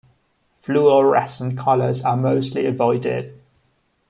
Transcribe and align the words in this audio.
Fluorescent 0.61 1.59
colours 1.59 2.03
are 2.03 2.17
mostly 2.17 2.65
avoided. 2.65 3.39